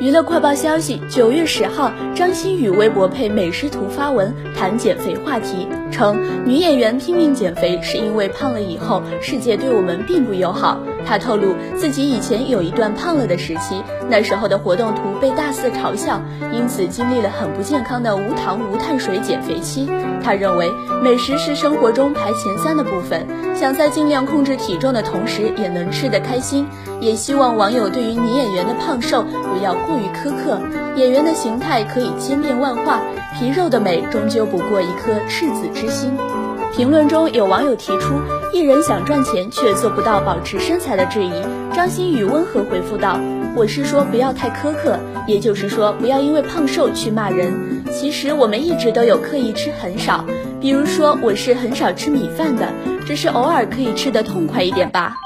[0.00, 10.80] 娱乐快报消息：九月十号，张馨予微博配美食图发文谈减肥话题，称女演员拼命减肥是因为胖了以后世界对我们并不友好。
[11.04, 19.86] 她透露自己以前有一段胖了的时期，那时候的活动图被大肆嘲笑，因此经历了很不健康的无糖无碳水减肥期。
[20.22, 20.72] 她认为
[21.02, 26.66] 美食是生活中排前三的部分，想在尽量控制体重的同时也能吃得开心，
[27.00, 29.76] 也希望网友对于女演员的胖瘦不要。
[29.90, 30.60] 过于苛刻，
[30.94, 33.00] 演员的形态可以千变万化，
[33.36, 36.16] 皮肉的美终究不过一颗赤子之心。
[36.72, 38.14] 评论中有网友提出，
[38.52, 41.32] 艺人想赚钱却做不到保持身材的质疑，
[41.74, 43.18] 张馨予温和回复道
[43.58, 44.96] ：“我是说不要太苛刻，
[45.26, 47.82] 也就是说不要因为胖瘦去骂人。
[47.90, 50.24] 其实我们一直都有刻意吃很少，
[50.60, 52.68] 比如说我是很少吃米饭的，
[53.04, 55.16] 只是偶尔可以吃得痛快一点吧。”